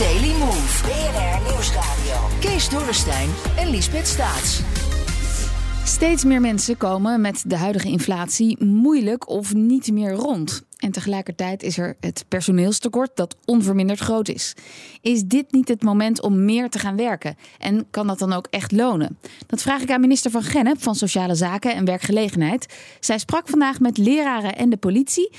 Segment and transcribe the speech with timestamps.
[0.00, 0.82] Daily Move.
[0.82, 2.38] BNR Nieuwsradio.
[2.40, 4.60] Kees Dorrestein en Liesbeth Staats.
[5.84, 10.62] Steeds meer mensen komen met de huidige inflatie moeilijk of niet meer rond.
[10.76, 14.54] En tegelijkertijd is er het personeelstekort dat onverminderd groot is.
[15.00, 17.36] Is dit niet het moment om meer te gaan werken?
[17.58, 19.18] En kan dat dan ook echt lonen?
[19.46, 22.74] Dat vraag ik aan minister van Gennep van Sociale Zaken en Werkgelegenheid.
[23.00, 25.30] Zij sprak vandaag met leraren en de politie.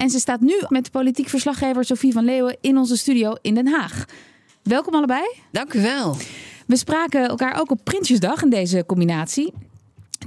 [0.00, 3.66] En ze staat nu met politiek verslaggever Sophie van Leeuwen in onze studio in Den
[3.66, 4.04] Haag.
[4.62, 5.22] Welkom allebei.
[5.52, 6.16] Dank u wel.
[6.66, 9.52] We spraken elkaar ook op Prinsjesdag in deze combinatie.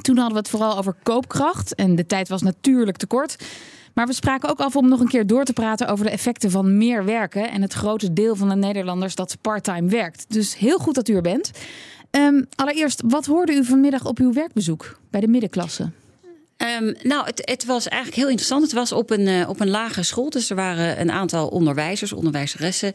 [0.01, 3.43] Toen hadden we het vooral over koopkracht en de tijd was natuurlijk te kort.
[3.93, 6.51] Maar we spraken ook af om nog een keer door te praten over de effecten
[6.51, 10.25] van meer werken en het grote deel van de Nederlanders dat parttime werkt.
[10.27, 11.51] Dus heel goed dat u er bent.
[12.11, 15.91] Um, allereerst, wat hoorde u vanmiddag op uw werkbezoek bij de middenklasse?
[16.63, 18.63] Um, nou, het, het, was eigenlijk heel interessant.
[18.63, 20.29] Het was op een, uh, op een lagere school.
[20.29, 22.93] Dus er waren een aantal onderwijzers, onderwijzeressen,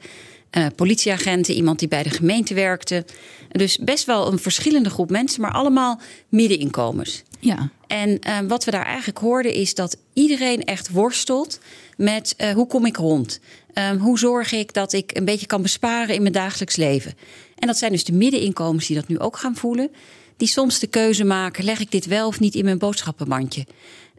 [0.51, 3.05] uh, politieagenten, iemand die bij de gemeente werkte.
[3.53, 7.23] Dus best wel een verschillende groep mensen, maar allemaal middeninkomens.
[7.41, 7.71] Ja.
[7.87, 11.61] En uh, wat we daar eigenlijk hoorden is dat iedereen echt worstelt
[11.97, 13.41] met hoe kom ik rond?
[13.75, 17.15] Um, hoe zorg ik dat ik een beetje kan besparen in mijn dagelijks leven?
[17.59, 19.91] En dat zijn dus de middeninkomens die dat nu ook gaan voelen
[20.39, 23.67] die soms de keuze maken: leg ik dit wel of niet in mijn boodschappenmandje?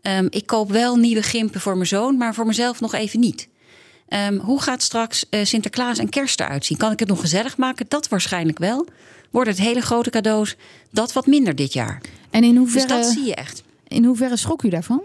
[0.01, 3.47] Um, ik koop wel nieuwe gimpen voor mijn zoon, maar voor mezelf nog even niet.
[4.09, 6.77] Um, hoe gaat straks uh, Sinterklaas en kerst eruit zien?
[6.77, 7.85] Kan ik het nog gezellig maken?
[7.89, 8.87] Dat waarschijnlijk wel.
[9.29, 10.55] Worden het hele grote cadeaus
[10.91, 12.01] dat wat minder dit jaar?
[12.29, 13.63] En in hoeverre, dus dat zie je echt.
[13.87, 15.01] In hoeverre schrok u daarvan?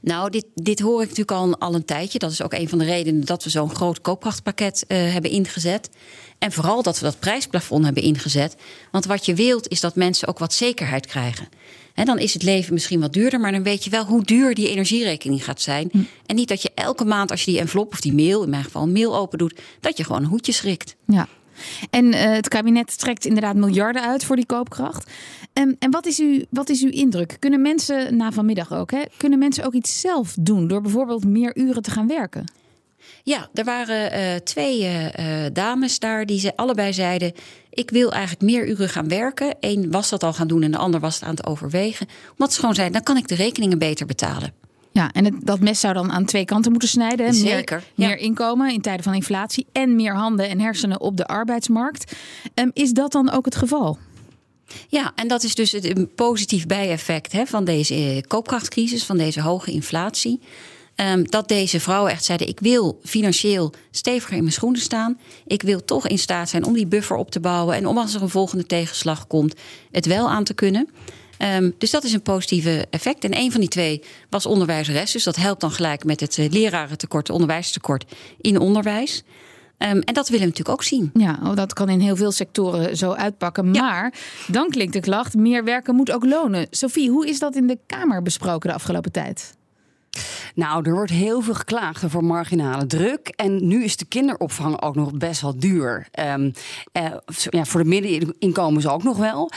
[0.00, 2.18] Nou, dit, dit hoor ik natuurlijk al, al een tijdje.
[2.18, 5.90] Dat is ook een van de redenen dat we zo'n groot koopkrachtpakket uh, hebben ingezet.
[6.38, 8.56] En vooral dat we dat prijsplafond hebben ingezet.
[8.90, 11.48] Want wat je wilt is dat mensen ook wat zekerheid krijgen.
[11.94, 14.54] En dan is het leven misschien wat duurder, maar dan weet je wel hoe duur
[14.54, 15.88] die energierekening gaat zijn.
[15.92, 15.98] Hm.
[16.26, 18.64] En niet dat je elke maand, als je die envelop of die mail, in mijn
[18.64, 20.96] geval een mail open doet, dat je gewoon een hoedje schrikt.
[21.06, 21.28] Ja.
[21.90, 25.10] En uh, het kabinet trekt inderdaad miljarden uit voor die koopkracht.
[25.52, 27.36] Um, en wat is, uw, wat is uw indruk?
[27.38, 31.56] Kunnen mensen, na vanmiddag ook, hè, kunnen mensen ook iets zelf doen door bijvoorbeeld meer
[31.56, 32.44] uren te gaan werken?
[33.22, 37.32] Ja, er waren uh, twee uh, dames daar die ze allebei zeiden:
[37.70, 39.56] Ik wil eigenlijk meer uren gaan werken.
[39.60, 42.06] Eén was dat al gaan doen en de ander was het aan het overwegen.
[42.30, 44.52] Omdat ze gewoon zeiden: Dan kan ik de rekeningen beter betalen.
[44.92, 47.34] Ja, en het, dat mes zou dan aan twee kanten moeten snijden.
[47.34, 47.82] Zeker.
[47.94, 52.16] Meer, meer inkomen in tijden van inflatie en meer handen en hersenen op de arbeidsmarkt.
[52.54, 53.98] Um, is dat dan ook het geval?
[54.88, 59.70] Ja, en dat is dus het positief bijeffect hè, van deze koopkrachtcrisis, van deze hoge
[59.70, 60.40] inflatie.
[60.96, 65.18] Um, dat deze vrouwen echt zeiden: Ik wil financieel steviger in mijn schoenen staan.
[65.46, 67.76] Ik wil toch in staat zijn om die buffer op te bouwen.
[67.76, 69.54] En om als er een volgende tegenslag komt,
[69.90, 70.88] het wel aan te kunnen.
[71.38, 73.24] Um, dus dat is een positieve effect.
[73.24, 75.12] En een van die twee was onderwijzeres.
[75.12, 78.04] Dus dat helpt dan gelijk met het uh, lerarentekort, het onderwijstekort
[78.40, 79.22] in onderwijs.
[79.78, 81.10] Um, en dat willen we natuurlijk ook zien.
[81.14, 83.74] Ja, oh, dat kan in heel veel sectoren zo uitpakken.
[83.74, 83.82] Ja.
[83.82, 84.14] Maar
[84.46, 86.66] dan klinkt de klacht: meer werken moet ook lonen.
[86.70, 89.56] Sophie, hoe is dat in de Kamer besproken de afgelopen tijd?
[90.54, 93.28] Nou, er wordt heel veel geklaagd over marginale druk.
[93.28, 96.08] En nu is de kinderopvang ook nog best wel duur.
[96.34, 96.52] Um,
[96.92, 97.04] uh,
[97.50, 99.50] ja, voor de middeninkomens ook nog wel.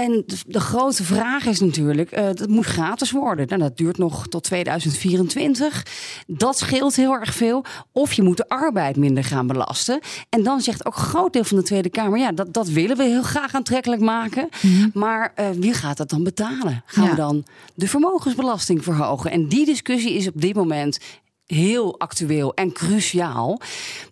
[0.00, 3.46] En de grote vraag is natuurlijk, uh, dat moet gratis worden.
[3.48, 5.86] Nou, dat duurt nog tot 2024.
[6.26, 7.64] Dat scheelt heel erg veel.
[7.92, 10.00] Of je moet de arbeid minder gaan belasten.
[10.28, 12.18] En dan zegt ook een groot deel van de Tweede Kamer...
[12.18, 14.48] ja, dat, dat willen we heel graag aantrekkelijk maken.
[14.62, 14.90] Mm -hmm.
[14.94, 16.82] Maar uh, wie gaat dat dan betalen?
[16.86, 17.10] Gaan ja.
[17.10, 17.44] we dan
[17.74, 19.30] de vermogensbelasting verhogen?
[19.30, 20.98] En die discussie is op dit moment
[21.50, 23.60] heel actueel en cruciaal.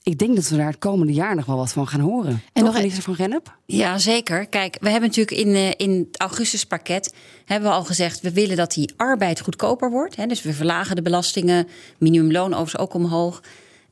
[0.03, 2.31] Ik denk dat we daar het komende jaar nog wel wat van gaan horen.
[2.31, 3.57] En Toch, nog minister van Gennep?
[3.67, 4.47] Ja, zeker.
[4.47, 8.21] Kijk, we hebben natuurlijk in, uh, in het augustuspakket hebben we al gezegd...
[8.21, 10.17] we willen dat die arbeid goedkoper wordt.
[10.17, 10.27] Hè?
[10.27, 13.43] Dus we verlagen de belastingen, minimumloon overigens ook omhoog...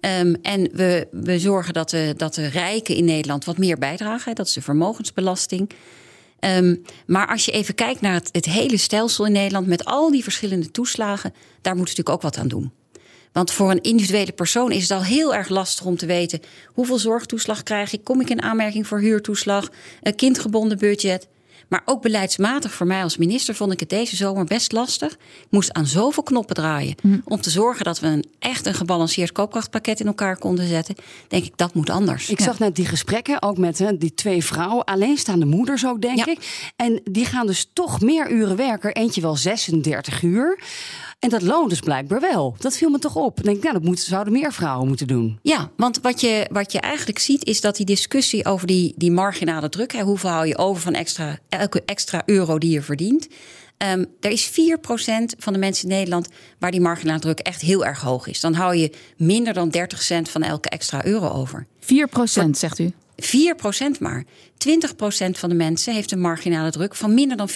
[0.00, 4.34] Um, en we, we zorgen dat de, dat de rijken in Nederland wat meer bijdragen.
[4.34, 5.70] Dat is de vermogensbelasting.
[6.40, 9.66] Um, maar als je even kijkt naar het, het hele stelsel in Nederland...
[9.66, 11.30] met al die verschillende toeslagen,
[11.60, 12.72] daar moeten we natuurlijk ook wat aan doen.
[13.36, 16.98] Want voor een individuele persoon is het al heel erg lastig om te weten hoeveel
[16.98, 19.68] zorgtoeslag krijg ik, kom ik in aanmerking voor huurtoeslag,
[20.02, 21.28] een kindgebonden budget.
[21.68, 25.12] Maar ook beleidsmatig voor mij als minister vond ik het deze zomer best lastig.
[25.12, 27.22] Ik moest aan zoveel knoppen draaien mm.
[27.24, 30.94] om te zorgen dat we een, echt een gebalanceerd koopkrachtpakket in elkaar konden zetten.
[31.28, 32.30] Denk ik, dat moet anders.
[32.30, 32.44] Ik ja.
[32.44, 36.26] zag net die gesprekken ook met hè, die twee vrouwen, alleenstaande moeders ook, denk ja.
[36.26, 36.72] ik.
[36.76, 38.94] En die gaan dus toch meer uren werken.
[38.94, 40.58] Eentje wel 36 uur.
[41.18, 42.56] En dat loont dus blijkbaar wel.
[42.58, 43.38] Dat viel me toch op.
[43.38, 45.38] Ik denk, nou, dat moeten, zouden meer vrouwen moeten doen.
[45.42, 49.10] Ja, want wat je, wat je eigenlijk ziet is dat die discussie over die, die
[49.10, 49.92] marginale druk...
[49.92, 53.28] Hè, hoeveel hou je over van extra, elke extra euro die je verdient...
[53.76, 54.52] Ehm, er is 4%
[55.38, 56.28] van de mensen in Nederland
[56.58, 58.40] waar die marginale druk echt heel erg hoog is.
[58.40, 61.66] Dan hou je minder dan 30 cent van elke extra euro over.
[61.80, 62.92] 4 procent, zegt u?
[63.16, 64.24] 4% maar.
[64.24, 64.26] 20%
[65.30, 67.52] van de mensen heeft een marginale druk van minder dan 40%.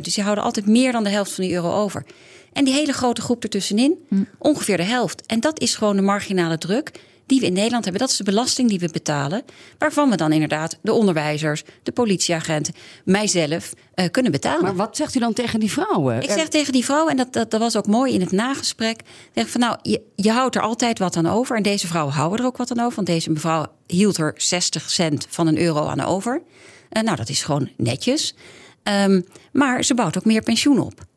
[0.00, 2.04] Dus die houden altijd meer dan de helft van die euro over.
[2.52, 3.98] En die hele grote groep ertussenin,
[4.38, 5.26] ongeveer de helft.
[5.26, 6.90] En dat is gewoon de marginale druk
[7.30, 8.02] die we in Nederland hebben.
[8.02, 9.42] Dat is de belasting die we betalen.
[9.78, 12.74] Waarvan we dan inderdaad de onderwijzers, de politieagenten,
[13.04, 14.62] mijzelf uh, kunnen betalen.
[14.62, 16.22] Maar wat zegt u dan tegen die vrouwen?
[16.22, 19.00] Ik zeg tegen die vrouwen, en dat, dat, dat was ook mooi in het nagesprek.
[19.34, 21.56] Zeg van nou, je, je houdt er altijd wat aan over.
[21.56, 22.94] En deze vrouwen houden er ook wat aan over.
[22.94, 26.42] Want deze mevrouw hield er 60 cent van een euro aan over.
[26.90, 28.34] Uh, nou, dat is gewoon netjes.
[28.82, 31.08] Um, maar ze bouwt ook meer pensioen op.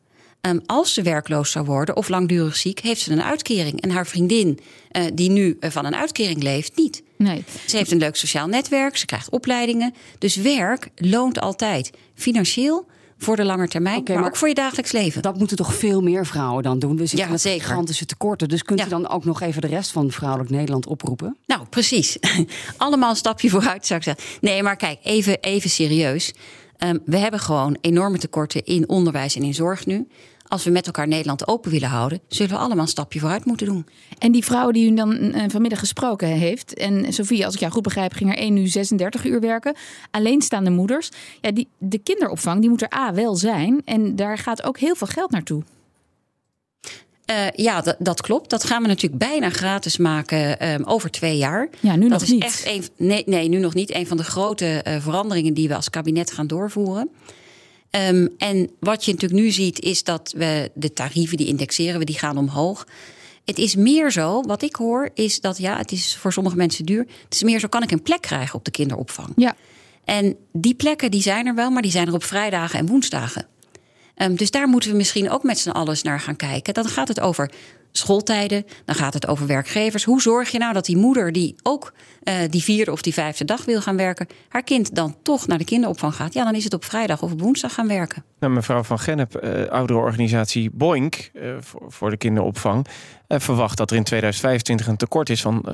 [0.46, 3.80] Um, als ze werkloos zou worden of langdurig ziek, heeft ze een uitkering.
[3.80, 4.58] En haar vriendin,
[4.92, 7.02] uh, die nu uh, van een uitkering leeft, niet.
[7.16, 7.44] Nee.
[7.66, 9.94] Ze heeft een leuk sociaal netwerk, ze krijgt opleidingen.
[10.18, 11.90] Dus werk loont altijd.
[12.14, 12.86] Financieel
[13.18, 15.22] voor de lange termijn, okay, maar, maar, ook voor je dagelijks leven.
[15.22, 16.96] Dat moeten toch veel meer vrouwen dan doen?
[16.96, 17.66] We zitten ja, met zeker.
[17.66, 18.48] gigantische tekorten.
[18.48, 18.86] Dus kunt ja.
[18.86, 21.36] u dan ook nog even de rest van vrouwelijk Nederland oproepen?
[21.46, 22.18] Nou, precies.
[22.76, 24.24] Allemaal een stapje vooruit, zou ik zeggen.
[24.40, 26.32] Nee, maar kijk, even, even serieus.
[26.78, 30.06] Um, we hebben gewoon enorme tekorten in onderwijs en in zorg nu
[30.54, 33.66] als we met elkaar Nederland open willen houden, zullen we allemaal een stapje vooruit moeten
[33.66, 33.86] doen.
[34.18, 37.72] En die vrouw die u dan uh, vanmiddag gesproken heeft, en Sofie, als ik jou
[37.72, 39.74] goed begrijp, ging er 1 uur 36 uur werken.
[40.10, 41.10] Alleenstaande moeders,
[41.40, 43.82] ja, die, de kinderopvang die moet er A wel zijn.
[43.84, 45.62] En daar gaat ook heel veel geld naartoe.
[47.30, 48.50] Uh, ja, dat, dat, klopt.
[48.50, 51.68] Dat gaan we natuurlijk bijna gratis maken um, over twee jaar.
[51.80, 52.42] Ja, nu dat nog is niet.
[52.42, 53.94] Echt een, nee, nee, nu nog niet.
[53.94, 57.10] Een van de grote uh, veranderingen die we als kabinet gaan doorvoeren.
[57.96, 62.04] Um, en wat je natuurlijk nu ziet, is dat we de tarieven die indexeren we,
[62.04, 62.86] die gaan omhoog.
[63.44, 66.84] Het is meer zo, wat ik hoor, is dat ja, het is voor sommige mensen
[66.84, 67.06] duur.
[67.24, 69.32] Het is meer zo, kan ik een plek krijgen op de kinderopvang?
[69.36, 69.56] Ja.
[70.04, 73.46] En die plekken die zijn er wel, maar die zijn er op vrijdagen en woensdagen.
[74.16, 76.74] Um, dus daar moeten we misschien ook met z'n allen naar gaan kijken.
[76.74, 77.50] Dan gaat het over
[77.96, 80.04] schooltijden, dan gaat het over werkgevers.
[80.04, 81.92] Hoe zorg je nou dat die moeder die ook
[82.24, 85.58] uh, die vierde of die vijfde dag wil gaan werken, haar kind dan toch naar
[85.58, 86.34] de kinderopvang gaat?
[86.34, 88.24] Ja, dan is het op vrijdag of op woensdag gaan werken.
[88.38, 91.30] Nou, mevrouw Van Gennep, uh, oudere organisatie Boink
[91.60, 92.86] voor, voor, de kinderopvang,
[93.28, 95.66] verwacht dat er in 2025 een tekort is van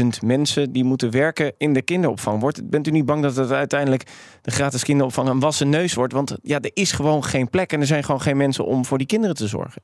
[0.00, 2.40] 35.000 mensen die moeten werken in de kinderopvang.
[2.40, 4.06] Wordt, bent u niet bang dat het uiteindelijk
[4.42, 6.12] de gratis kinderopvang een wassen neus wordt?
[6.12, 8.98] Want ja, er is gewoon geen plek en er zijn gewoon geen mensen om voor
[8.98, 9.82] die kinderen te zorgen.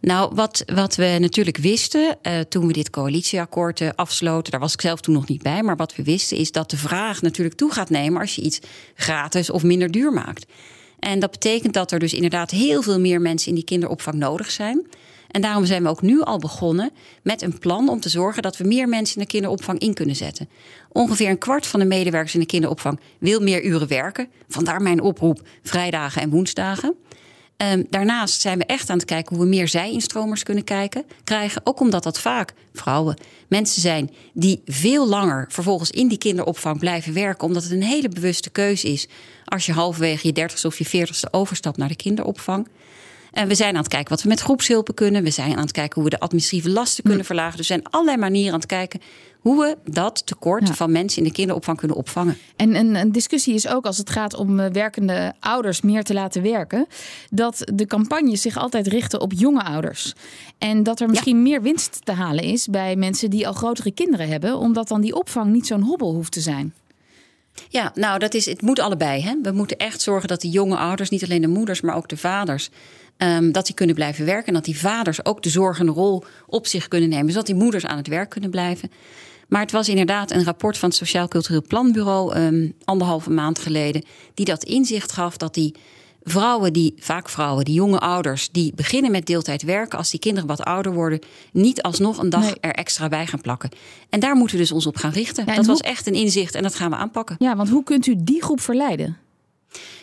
[0.00, 4.72] Nou, wat, wat we natuurlijk wisten uh, toen we dit coalitieakkoord uh, afsloten, daar was
[4.72, 7.56] ik zelf toen nog niet bij, maar wat we wisten is dat de vraag natuurlijk
[7.56, 8.60] toe gaat nemen als je iets
[8.94, 10.46] gratis of minder duur maakt.
[10.98, 14.50] En dat betekent dat er dus inderdaad heel veel meer mensen in die kinderopvang nodig
[14.50, 14.86] zijn.
[15.28, 16.90] En daarom zijn we ook nu al begonnen
[17.22, 20.16] met een plan om te zorgen dat we meer mensen in de kinderopvang in kunnen
[20.16, 20.48] zetten.
[20.92, 24.28] Ongeveer een kwart van de medewerkers in de kinderopvang wil meer uren werken.
[24.48, 26.94] Vandaar mijn oproep vrijdagen en woensdagen.
[27.62, 31.60] Um, daarnaast zijn we echt aan het kijken hoe we meer zij-instromers kunnen kijken, krijgen.
[31.64, 33.16] Ook omdat dat vaak vrouwen,
[33.48, 37.46] mensen zijn die veel langer vervolgens in die kinderopvang blijven werken.
[37.46, 39.08] Omdat het een hele bewuste keuze is
[39.44, 42.68] als je halverwege je dertigste of je veertigste overstapt naar de kinderopvang.
[43.32, 45.22] En we zijn aan het kijken wat we met groepshulpen kunnen.
[45.22, 47.56] We zijn aan het kijken hoe we de administratieve lasten kunnen verlagen.
[47.56, 49.00] Dus er zijn allerlei manieren aan het kijken
[49.38, 50.74] hoe we dat tekort ja.
[50.74, 52.36] van mensen in de kinderopvang kunnen opvangen.
[52.56, 56.42] En een, een, discussie is ook als het gaat om werkende ouders meer te laten
[56.42, 56.86] werken,
[57.30, 60.14] dat de campagnes zich altijd richten op jonge ouders.
[60.58, 61.42] En dat er misschien ja.
[61.42, 65.14] meer winst te halen is bij mensen die al grotere kinderen hebben, omdat dan die
[65.14, 66.74] opvang niet zo'n hobbel hoeft te zijn.
[67.68, 69.22] Ja, nou, dat is, het moet allebei.
[69.22, 69.34] Hè?
[69.42, 72.16] We moeten echt zorgen dat die jonge ouders, niet alleen de moeders, maar ook de
[72.16, 72.70] vaders,
[73.22, 74.46] Um, dat die kunnen blijven werken.
[74.46, 77.32] En dat die vaders ook de zorgende rol op zich kunnen nemen.
[77.32, 78.90] Zodat die moeders aan het werk kunnen blijven.
[79.48, 82.38] Maar het was inderdaad een rapport van het Sociaal Cultureel Planbureau.
[82.38, 84.04] Um, anderhalve maand geleden.
[84.34, 85.74] Die dat inzicht gaf dat die
[86.22, 88.48] vrouwen, die, vaak vrouwen, die jonge ouders.
[88.50, 89.98] die beginnen met deeltijd werken.
[89.98, 91.20] als die kinderen wat ouder worden.
[91.52, 92.60] niet alsnog een dag nee.
[92.60, 93.70] er extra bij gaan plakken.
[94.08, 95.44] En daar moeten we dus ons op gaan richten.
[95.46, 95.74] Ja, dat hoe...
[95.74, 97.36] was echt een inzicht en dat gaan we aanpakken.
[97.38, 99.16] Ja, want hoe kunt u die groep verleiden?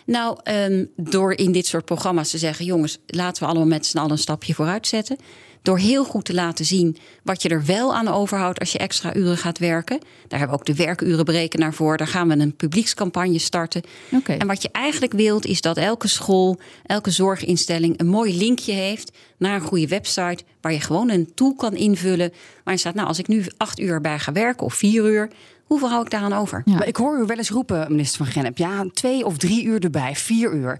[0.05, 3.97] Nou, um, door in dit soort programma's te zeggen: jongens, laten we allemaal met z'n
[3.97, 5.17] allen een stapje vooruit zetten.
[5.65, 9.15] Door heel goed te laten zien wat je er wel aan overhoudt als je extra
[9.15, 9.99] uren gaat werken.
[10.27, 11.97] Daar hebben we ook de werkurenberekenaar voor.
[11.97, 13.81] Daar gaan we een publiekscampagne starten.
[14.11, 14.37] Okay.
[14.37, 19.11] En wat je eigenlijk wilt, is dat elke school, elke zorginstelling een mooi linkje heeft
[19.37, 20.43] naar een goede website.
[20.61, 22.33] Waar je gewoon een tool kan invullen.
[22.55, 25.29] Waarin staat: Nou, als ik nu acht uur bij ga werken of vier uur
[25.65, 26.61] Hoeveel hou ik daaraan over?
[26.65, 26.73] Ja.
[26.73, 28.57] Maar ik hoor u wel eens roepen, minister van Gennep.
[28.57, 30.79] Ja, twee of drie uur erbij, vier uur.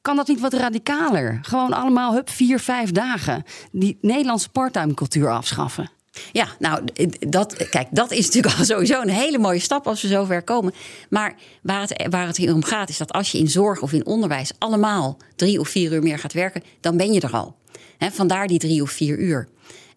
[0.00, 1.38] Kan dat niet wat radicaler?
[1.42, 3.44] Gewoon allemaal, hup, vier, vijf dagen.
[3.72, 5.90] Die Nederlandse parttime cultuur afschaffen.
[6.32, 6.84] Ja, nou,
[7.18, 10.74] dat, kijk, dat is natuurlijk al sowieso een hele mooie stap als we zover komen.
[11.10, 13.92] Maar waar het, waar het hier om gaat, is dat als je in zorg of
[13.92, 17.56] in onderwijs allemaal drie of vier uur meer gaat werken, dan ben je er al.
[17.98, 19.48] He, vandaar die drie of vier uur.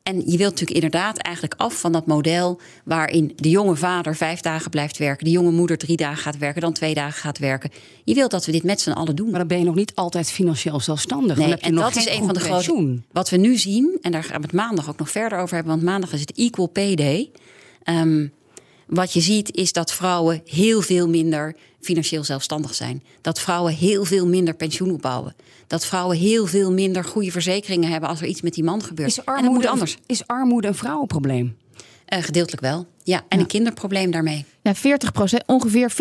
[0.09, 4.39] En je wilt natuurlijk inderdaad eigenlijk af van dat model waarin de jonge vader vijf
[4.39, 7.69] dagen blijft werken, de jonge moeder drie dagen gaat werken, dan twee dagen gaat werken.
[8.03, 9.29] Je wilt dat we dit met z'n allen doen.
[9.29, 11.37] Maar dan ben je nog niet altijd financieel zelfstandig.
[11.37, 12.99] Nee, en dat is een van de grote.
[13.11, 15.73] Wat we nu zien, en daar gaan we het maandag ook nog verder over hebben,
[15.73, 17.31] want maandag is het Equal Pay Day.
[17.83, 18.27] Ehm,
[18.87, 23.03] wat je ziet is dat vrouwen heel veel minder financieel zelfstandig zijn.
[23.21, 25.35] Dat vrouwen heel veel minder pensioen opbouwen.
[25.67, 29.09] Dat vrouwen heel veel minder goede verzekeringen hebben als er iets met die man gebeurt.
[29.09, 29.97] Is en dat armoede, moet anders.
[30.05, 31.57] is armoede een vrouwenprobleem?
[32.05, 32.87] Eh, gedeeltelijk wel.
[33.03, 34.45] Ja, en een kinderprobleem daarmee.
[34.69, 35.95] Ja, 40 ongeveer 40%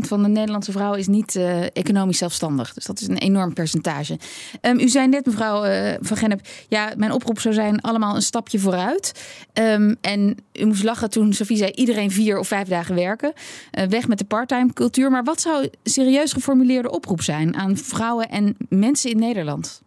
[0.00, 2.74] van de Nederlandse vrouwen is niet eh, economisch zelfstandig.
[2.74, 4.18] Dus dat is een enorm percentage.
[4.60, 8.22] Ehm, u zei net, mevrouw eh, Van Gennep, ja, mijn oproep zou zijn allemaal een
[8.22, 9.12] stapje vooruit.
[9.52, 13.32] Ehm, en u moest lachen toen Sofie zei iedereen vier of vijf dagen werken.
[13.70, 15.10] Eh, weg met de parttime cultuur.
[15.10, 19.82] Maar wat zou serieus geformuleerde oproep zijn aan vrouwen en mensen in Nederland?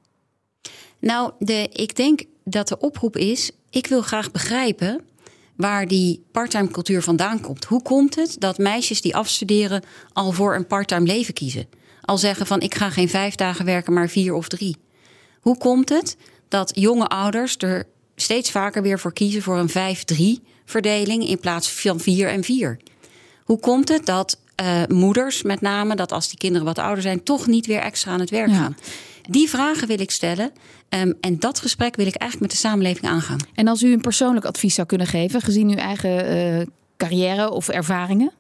[0.99, 5.01] Nou, de, ik denk dat de oproep is: ik wil graag begrijpen
[5.63, 7.65] waar die parttime cultuur vandaan komt.
[7.65, 11.67] Hoe komt het dat meisjes die afstuderen al voor een parttime leven kiezen?
[12.01, 14.77] Al zeggen van ik ga geen vijf dagen werken, maar vier of drie.
[15.39, 16.17] Hoe komt het
[16.47, 21.71] dat jonge ouders er steeds vaker weer voor kiezen voor een 5-3 verdeling in plaats
[21.71, 22.79] van 4 en 4?
[23.43, 27.23] Hoe komt het dat uh, moeders, met name, dat als die kinderen wat ouder zijn,
[27.23, 28.55] toch niet weer extra aan het werk Ja.
[28.55, 28.77] gaan?
[29.29, 30.51] Die vragen wil ik stellen.
[30.89, 33.39] Um, en dat gesprek wil ik eigenlijk met de samenleving aangaan.
[33.53, 36.65] En als u een persoonlijk advies zou kunnen geven, gezien uw eigen uh,
[36.97, 38.31] carrière of ervaringen?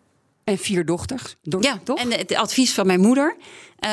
[0.43, 1.35] En vier dochters.
[1.41, 1.99] Do ja, toch?
[1.99, 3.35] en het advies van mijn moeder.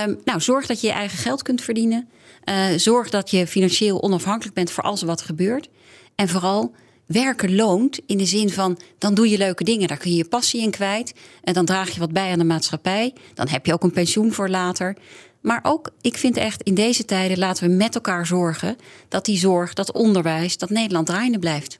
[0.07, 2.09] Um, nou, zorg dat je je eigen geld kunt verdienen.
[2.45, 5.69] Uh, zorg dat je financieel onafhankelijk bent voor alles wat gebeurt.
[6.15, 6.75] En vooral,
[7.07, 9.89] werken loont in de zin van dan doe je leuke dingen.
[9.89, 11.15] Daar kun je je passie in kwijt.
[11.43, 13.15] En dan draag je wat bij aan de maatschappij.
[13.35, 14.97] Dan heb je ook een pensioen voor later.
[15.41, 18.77] Maar ook, ik vind echt in deze tijden laten we met elkaar zorgen
[19.09, 21.79] dat die zorg, dat onderwijs, dat Nederland draaiende blijft.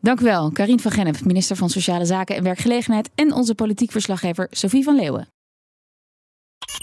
[0.00, 3.90] Dank u wel, Karien van Gennep, minister van Sociale Zaken en Werkgelegenheid en onze politiek
[3.90, 5.33] verslaggever Sophie van Leeuwen.